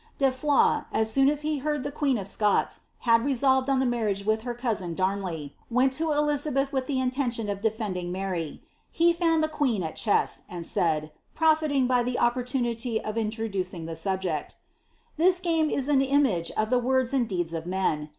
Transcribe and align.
De 0.17 0.31
Foys, 0.31 0.85
as 0.91 1.11
soon 1.13 1.29
as 1.29 1.43
be 1.43 1.59
heard 1.59 1.83
the 1.83 1.91
queen 1.91 2.17
of 2.17 2.25
Scots 2.27 2.79
had 3.01 3.23
resolved 3.23 3.69
on 3.69 3.77
the 3.77 3.85
marriage 3.85 4.25
with 4.25 4.41
her 4.41 4.55
cousin 4.55 4.95
Damley, 4.95 5.51
went 5.69 5.93
to 5.93 6.09
Elizabeth 6.11 6.73
with 6.73 6.87
the 6.87 6.95
intentioa 6.95 7.51
of 7.51 7.61
defending 7.61 8.11
Mary; 8.11 8.63
he 8.89 9.13
found 9.13 9.43
the 9.43 9.47
queen 9.47 9.83
at 9.83 9.95
chess, 9.95 10.41
and 10.49 10.65
said, 10.65 11.11
profiting 11.35 11.85
by 11.85 12.01
the 12.01 12.17
opportunity 12.17 12.99
of 12.99 13.15
introducing 13.15 13.85
the 13.85 13.95
subject, 13.95 14.57
'* 14.85 15.17
This 15.19 15.39
game 15.39 15.69
is 15.69 15.87
an 15.87 16.01
image 16.01 16.51
et 16.57 16.71
the 16.71 16.79
words 16.79 17.13
and 17.13 17.29
deeds 17.29 17.53
of 17.53 17.67
men. 17.67 18.09